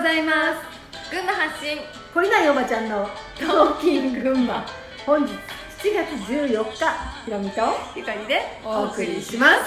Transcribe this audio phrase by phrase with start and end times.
[0.00, 1.10] ございます。
[1.10, 1.76] 群馬発信。
[2.14, 3.06] 懲りないおばちゃんの
[3.38, 4.64] トーキング群馬。
[5.04, 5.36] 本日7
[5.94, 7.60] 月14日ひろみと
[7.94, 9.60] ゆかりでお送りします。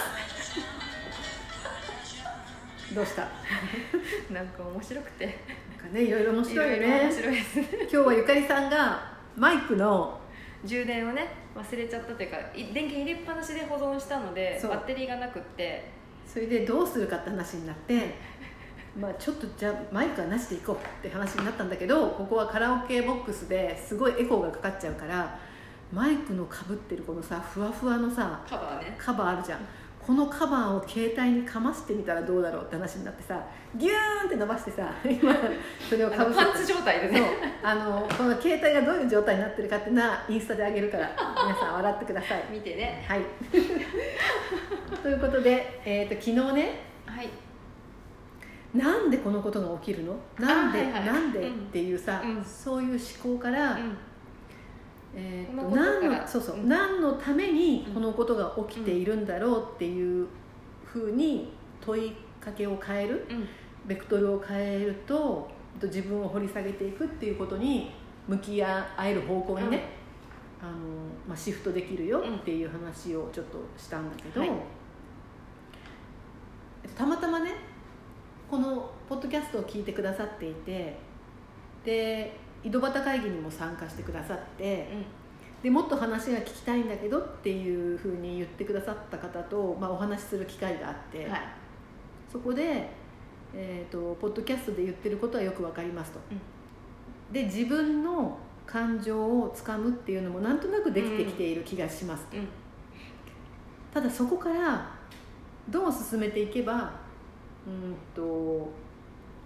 [2.95, 3.27] どうした？
[4.33, 5.25] なんか面白くて。
[5.27, 5.35] なん
[5.91, 7.67] かねいろいろ面白いよいろいろ面ね白いですね。
[7.81, 9.03] 今日はゆかりさんが
[9.37, 10.19] マイクの
[10.65, 16.01] 充電をね忘れちゃったというかい電源入れっぱなしで保存したのでバッテリーがなくって。
[16.25, 18.15] それでどうするかって話になって
[18.99, 25.39] まあちょっとじゃあマイクはなしでいこうって話になったんだけどここはカラオケボックスですごいエコーがかかっちゃうから
[25.91, 28.95] マイクのかぶってるこのさふわふわのさカバーね。
[28.97, 29.59] カバーあるじゃん。
[30.05, 33.41] このカバーを携帯にかましてみたらどうだろうって話になってさ
[33.77, 33.93] ギュー
[34.25, 35.33] ンって伸ばしてさ 今
[35.89, 36.45] それをあかぶせて。
[36.45, 37.21] のパンツ状態でね。
[37.63, 41.09] あのこの携帯がどういう状態になってるかっていうのはインスタであげるから
[41.45, 42.43] 皆さん笑ってください。
[42.51, 43.05] 見てね。
[43.07, 43.21] はい。
[45.01, 47.29] ということで、えー、と昨日ねはい
[48.73, 50.15] なんでこのことが起きるの？
[50.39, 51.05] なんで、あはいはい。
[51.05, 51.53] なんで、うん。
[51.53, 52.43] っていうさ、うん。
[52.43, 52.89] そういう
[53.23, 53.97] 思考から、うん。
[55.15, 56.67] え何のそうそう、うん。
[56.67, 57.93] 何のためにうん。
[57.93, 60.27] このことが起きているんだろうっていう
[60.85, 63.47] ふうに問いかけを変えるうん。
[63.85, 65.49] ベクトルを変えると
[65.79, 67.91] と自分を掘り下げていくっていうことに
[68.27, 69.89] 向き合える方向にね、
[70.61, 70.71] あの
[71.27, 74.49] まあ、シフトできるよっていう話をちょっとしたんだけど、はい。
[76.95, 77.51] たまたまね
[78.53, 80.95] このポッドキャストを聞いてくださっていて
[81.83, 84.87] で井戸端会議にも参加してくださって
[85.63, 91.41] でもっと話が聞きたいんだけどっていうふうに言ってくださった方と、まあ、お話しする機会があって、うんはい。
[92.31, 92.91] そこで、
[93.55, 96.19] えーと、ポッドキャストで言ってることはよくわかりますと、
[97.31, 98.37] で自分の
[98.67, 102.47] 感情をつかむっていうのもなんとなくできてきている気がします、うん。
[103.91, 104.91] ただそこから
[105.69, 107.01] どう進めていけば
[107.67, 108.69] うんと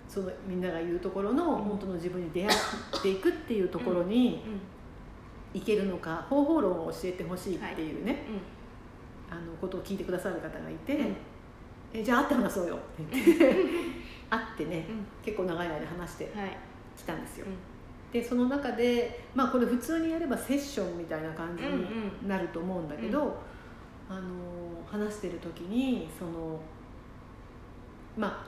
[0.08, 4.42] そのみんなが言うところのうん本当の自分に出会っていくっていうところに
[5.54, 8.24] いけるのか方法論を教えてほしいっていうね、
[9.30, 11.16] あのことを聞いてくださる方がいて、うん。
[11.94, 13.56] えじゃあ会って話そうよって言って
[14.30, 14.96] 会ってねうん。
[14.96, 16.58] うん結構長い間話してはい。
[16.98, 17.54] きたんですよ、うん。
[18.12, 21.80] でその中でまあこれ普通にやればセッションみたいな感じうん
[22.22, 23.38] になると思うんだけど、
[24.10, 24.22] あの
[24.86, 26.60] 話してる時にその
[28.18, 28.44] ま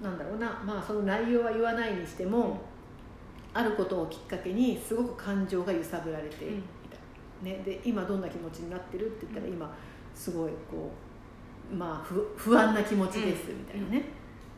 [0.00, 0.62] あなんだろうな。
[0.66, 2.60] まあその内容は言わないにしても、
[3.52, 6.62] あることをきっかけにすごく感情が揺さぶられてい
[7.40, 9.06] た、ね、で今どんな気持ちになってる？
[9.06, 9.52] って言ったら、うん。
[9.52, 9.76] 今
[10.14, 10.90] すごいこ
[11.72, 14.04] うまあ不不安な気持ちですみたいなね、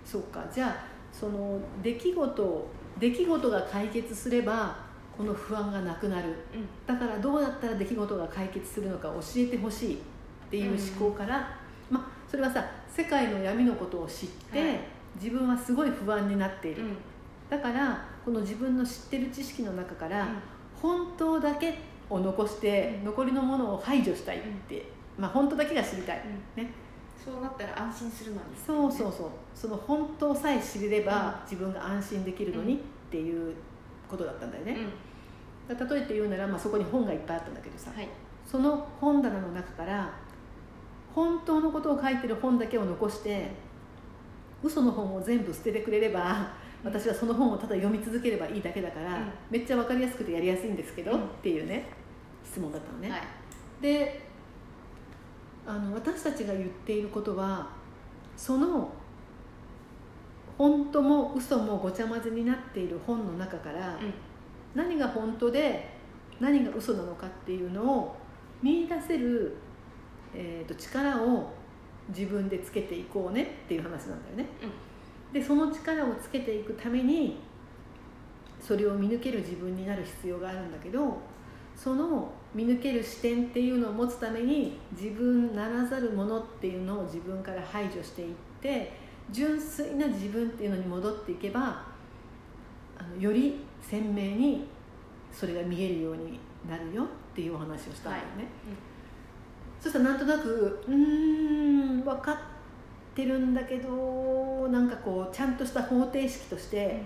[0.04, 0.44] そうか。
[0.52, 0.76] じゃあ
[1.12, 2.68] その出来事
[2.98, 4.76] 出来事が解決すれば
[5.16, 6.28] この不安がなくなる。
[6.54, 6.66] うん。
[6.86, 9.98] だからどうやったら出来事が解決するのか教えてほしいっ
[10.50, 11.58] ていう思考から、
[11.90, 14.78] まあそれはさ世界の闇のことを知って、はい。
[15.14, 16.96] 自分はすごい不安になっている、うん。
[17.48, 20.28] だからこの自分の知ってる知識の中から、うん。
[20.82, 21.78] 本当だけ
[22.10, 23.04] を残して、うん。
[23.06, 24.86] 残りのものを排除したいって、
[25.16, 26.22] まあ本当だけが知りたい、
[26.56, 26.70] ね。
[27.24, 28.42] そうなったら安心するのに。
[28.54, 29.28] そうそうそう。
[29.54, 32.78] その本当さえ知れれば、自分が安心できるのにっ
[33.10, 33.54] ていう
[34.06, 34.76] ことだったんだよね、
[35.70, 38.08] 例えて言うなら、まあ、そこに本がいっぱいあったんだけどさ、はい。
[38.44, 40.12] その本棚の中から
[41.16, 43.50] 本当のことを書いてる本だけを残して
[44.62, 46.52] 嘘の本を全部捨ててくれれば
[46.84, 49.32] 私はその本をただ読み続ければいいだけだから、うん。
[49.50, 51.24] めっちゃ分かりやすくてやりやすいんですけど、うん。
[51.24, 51.88] っていうね
[52.44, 53.20] 質問だったのね、はい。
[53.80, 54.20] で
[55.66, 57.70] あの私たちが言っていることは
[58.36, 58.92] その
[60.58, 63.98] 本当も嘘もごちゃ混ぜになっている本の中から、
[64.74, 65.96] 何が本当で
[66.40, 68.16] 何が嘘なのかっていうのを
[68.62, 69.56] 見出せる、
[70.38, 71.50] えー、と力を
[72.10, 74.46] 自分でつけていこうねっていう話なんだよね。
[75.32, 77.38] でその力をつけていくために
[78.60, 81.18] それを見抜ける自分になる必要があるんだけど
[81.74, 88.92] その見抜ける視点っていうのを持つために自分ならざるものっていうのを自分から排除していって
[89.30, 91.82] 純粋な自分っていうのに戻っていけば
[92.98, 94.66] あのより鮮明に
[95.32, 96.38] それが見えるように
[96.68, 98.48] なるよっていうお話をしたんだよね、
[99.80, 102.36] そしたらなんとなくうーん分かっ
[103.14, 107.00] てるんだけどなんかこうちゃんとした方程式として、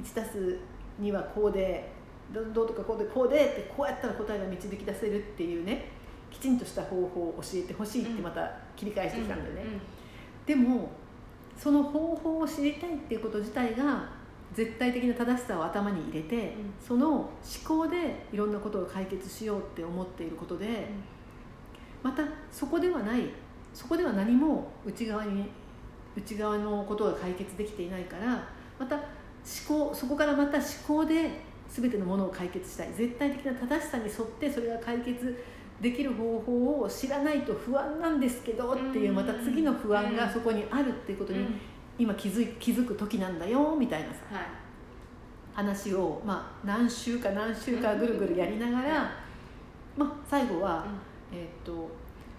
[0.00, 0.58] 1たす
[1.00, 1.92] 2はこうで
[2.32, 5.90] どどうとかこうでこうでってこうやったら答えが導き出せるっていうね
[6.30, 9.64] きちんとした方法を教えてほしいってまた切り返してきたんだよね、
[10.46, 10.90] でも
[11.58, 14.08] その方法を知りたいっていうこと自体が
[14.54, 17.30] 絶対的な正しさを頭に入れて、その思
[17.66, 20.88] 考でいろんなことを解決しようって思っていることで、
[22.02, 23.22] またそこではない
[23.72, 25.48] そこでは何も内側に
[26.16, 28.46] 内側のことが解決できていないからま
[28.78, 31.30] また思考そこからまた思考で
[31.68, 32.92] 全てのものを解決したい。
[32.92, 35.42] 絶対的な正しさに沿ってそれが解決
[35.80, 41.46] できる方法を知らないと不安なんですけどっていうまた次の不安がそこにあるっていうことに
[41.98, 44.44] 今気づ気づく時なんだよみたいなさ、はい、
[45.54, 49.10] 話を、まあ、何週か何週かぐるぐるやりながら、
[49.96, 50.86] まあ、最後は、
[51.32, 51.90] えっ、と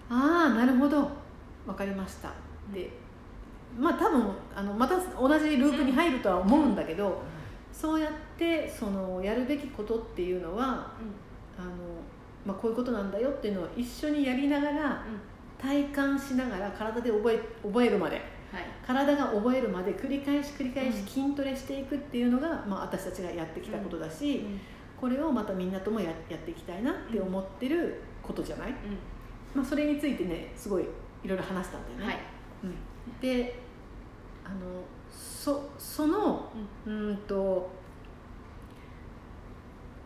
[0.08, 1.24] ああなるほど。
[1.66, 2.32] 分かりました。
[2.72, 2.90] で
[3.78, 7.22] まあ多分あのまた同じループに入るとは思うんだけど、
[7.72, 10.92] そうやってそのやるべきことっていうのは、
[11.58, 11.70] あの
[12.44, 15.04] まあ、こういうことなんだよっていうのを一緒にやりながら、
[15.58, 24.44] 体感しながら体で覚え覚えるまで、はい、体が覚えるまで繰り返し繰り返し筋トレしていくっていうのが、まあ、私たちがやってきたことだし、
[25.00, 28.74] これをまたみんなともややっていきたいなって思ってることじゃない、
[29.54, 30.84] まあ、それについてねすごい
[31.22, 32.04] いろいろ話したんだよね。
[32.06, 32.18] はい。
[32.64, 33.58] うん、で
[34.44, 34.56] あの
[35.10, 36.50] そその
[36.86, 37.16] うん。
[37.26, 37.70] と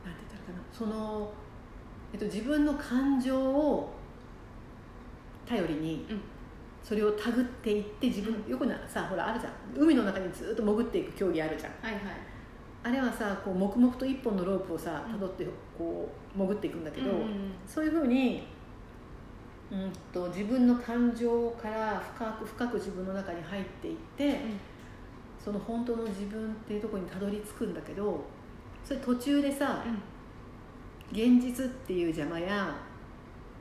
[0.05, 0.65] なんて言ったらかな。
[0.73, 1.33] その、
[2.13, 3.93] えっと、自分の感情を
[5.47, 6.21] 頼りに、うん、
[6.85, 9.53] それを手繰っていって自分、うん、よくなさほらあるじゃん。
[9.77, 12.03] 海の中にずっと潜っていく競技あるじゃん、はいはい、
[12.83, 15.45] あれはさこう黙々と一本のロープをさたどって
[15.77, 18.47] こう潜っていくんだけど、うんそういうふうに
[19.71, 24.35] うんと自分の感情から深く深く自分の中に入っていって、うん、
[25.45, 28.25] その本当の自分っていうところにたどり着くんだけど
[28.83, 32.75] それ途中でさ、うん、現実っていう邪魔や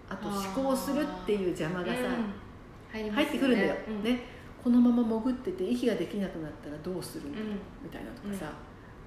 [0.10, 3.04] あと思考するっていう邪魔がさ、うん。
[3.04, 3.74] ね、入ってくるんだよ、
[4.04, 4.22] ね。
[4.64, 7.40] このまま潜ってて息ができなくなったらどうするんだ、
[7.84, 8.52] みたいなとかさ、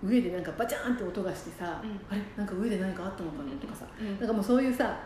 [0.02, 2.20] 上でなんかバチャンって音がしてさ、あれ？
[2.36, 3.86] なんか上で何かあったのかなとかさ、
[4.18, 4.98] なんかもうそういうさ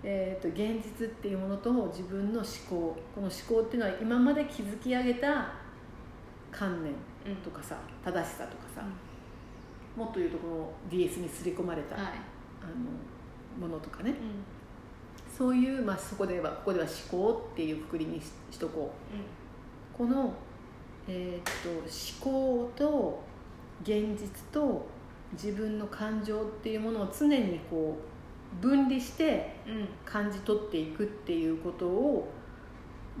[0.00, 5.50] えーと、現実っていうものと自分の思考この思考っていうのは今まで築き上げた
[6.52, 6.94] 観念
[7.42, 8.82] とかさ、うん、正しさとかさ、
[9.96, 12.04] うん、もっと言うとこの DS に刷り込まれた、はい、
[12.62, 12.66] あ
[13.60, 14.16] のものとかね、うん、
[15.36, 20.32] そういう、まあ、そこではここでは思考っていうくくりにししとこう、この、
[21.08, 21.70] えーと
[22.30, 23.27] 思考と
[23.82, 24.86] 現実と
[25.32, 27.98] 自分の感情っていうものを常にこ
[28.60, 29.56] う分離して
[30.04, 32.28] 感じ取っていくっていうことを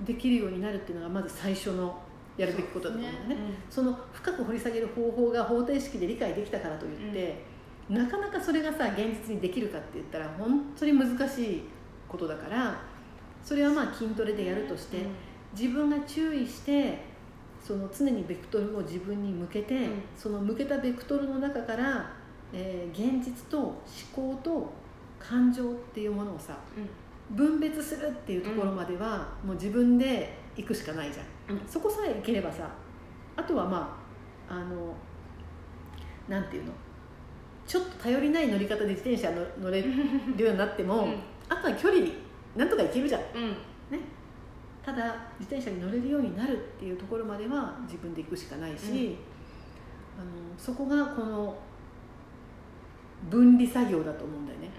[0.04, 1.98] できるようになるっていうのがまず最初の
[2.36, 3.34] やるべきことだと思うんだね、ね。
[3.34, 7.44] うん、その深く掘り下げる方法が方程式で理解できたからといって、
[7.90, 11.62] うん、なかなかそれがさ現実にできるかって言ったら本当に難しい
[12.06, 12.80] ことだから
[13.44, 15.06] それはまあ筋トレでやるとして、うん、
[15.58, 17.07] 自分が注意して
[17.68, 22.10] その常にベクトルを自分に向けて、その向けたベクトルの中から、
[22.50, 23.76] えー、現実と思
[24.14, 24.72] 考と
[25.18, 26.56] 感情っていうものをさ、
[27.30, 32.70] うん、分別するっていうところまでは、もう自分で行くしかないじゃん、うん、そこさえ行ければさ
[33.36, 34.00] あとはま
[34.48, 34.94] ああの
[36.26, 36.72] なんていうの？
[37.66, 39.30] ちょっと頼りない乗り方で自転車
[39.60, 41.16] 乗れるようになっても、うん、
[41.50, 42.06] あとは距離
[42.56, 43.50] なんとか行けるじゃん、うん、
[43.90, 44.00] ね、
[44.88, 51.54] ただ自転車に乗れるようになるっていうところまでは自分で行くしかないし、うん、あのそこがこの
[53.28, 54.70] 分離作業だと思うんだよね、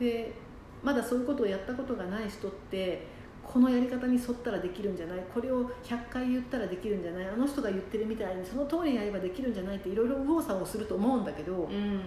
[0.00, 0.34] うん、で
[0.82, 3.06] まだそういうことをやったことがない人って
[3.44, 12.00] このやり方に沿ったらできるんじゃないこれを100回言ったらできるんじゃないあの人が言ってるみたいにその通りやればできるんじゃないっていろいろ右往左往すると思うんだけど、うん、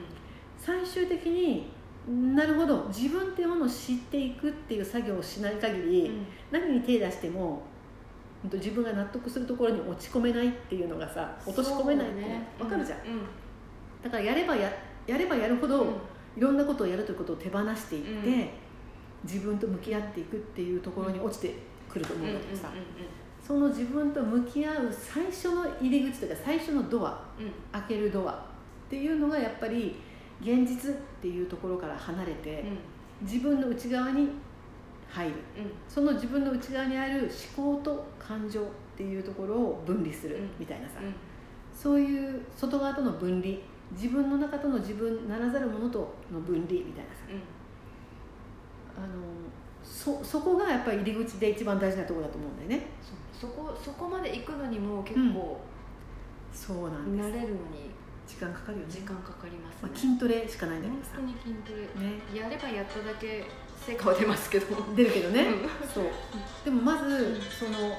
[0.57, 1.71] 最終的に
[2.07, 2.85] なるほど。
[2.87, 7.61] 自分っていうものを知っていくっていう作業をしない限り、うん、何に手出しても
[8.51, 12.23] 自分が納得するところに落ち込めないっていうのがさ落とし込めないって
[12.57, 12.99] 分かるじゃん、
[14.03, 14.71] だからやればや
[15.05, 15.85] やればやるほど、
[16.35, 18.51] いろんなことをやるということを手放していって、
[19.23, 21.55] 自分と向き合っていくっていうところに落ちて
[21.87, 22.71] くると思うんだけどさ、
[23.45, 27.23] その自分と向き合う最初の入り口というか最初のドア、
[27.71, 28.37] 開けるドアっ
[28.89, 29.97] ていうのがやっぱり
[30.41, 32.63] 現実っていうところから離れて、
[33.21, 34.29] 自分の内側に
[35.09, 35.35] 入る、
[35.87, 38.63] その自分の内側にある思考と感情っ
[38.97, 40.95] ていうところを分離するみたいなさ、
[41.73, 43.55] そういう外側との分離。
[43.93, 47.23] 自分の中との自分ならざるものとの分離みたいなさ、
[48.97, 49.13] うん、あの
[49.83, 52.87] そそこがやっぱり入り口で一番大事なところだと思うんだよね。
[53.33, 57.29] そこそこまで行くのにも結構、うん、そうなんです。
[57.29, 57.91] 慣れるのに
[58.27, 58.91] 時間かかるよね。
[58.91, 61.09] 時間かかります、ね、まあ、筋トレしかないんだけどさ。
[61.17, 63.45] 本当に筋トレ、ね、やればやっただけ
[63.85, 64.67] 成果は出ますけど。
[64.95, 65.47] 出るけどね、
[65.93, 66.05] そう。
[66.63, 67.97] でもまず、その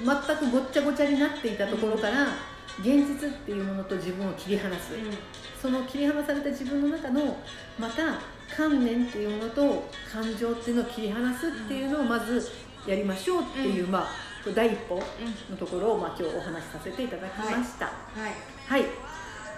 [0.00, 2.28] 全くごっちゃごちゃになっていたところから、
[2.78, 5.00] 現実っていうものと自分を切り離す、うん、
[5.60, 7.36] その切り離された自分の中の
[7.78, 8.20] また
[8.56, 12.48] 観念っていうものと感情っていうのを切り離すっていうのをまず
[12.86, 14.08] やりましょうっていう、うん、まあ
[14.54, 15.02] 第一歩うん。
[15.50, 17.86] のところを、まあ、今日お話しさせていただきました。
[17.86, 17.92] は
[18.26, 18.32] い。
[18.66, 18.84] はい、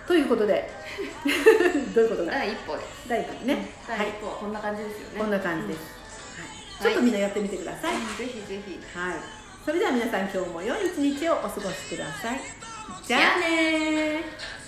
[0.07, 0.71] ということで。
[1.95, 3.09] どういうことが第一歩です。
[3.09, 3.99] 第一歩ね、はい。
[3.99, 4.27] 第一歩。
[4.29, 5.19] はこんな感じですよね。
[5.19, 5.79] こんな感じです、
[6.81, 6.87] うん。
[6.87, 8.81] はい、ちょっとみんなやってみてください、うんぜひぜひ。
[8.99, 9.15] はい、
[9.65, 12.41] それでは皆さん今日も良い一日をお過ごしください。
[13.07, 14.62] じゃあねー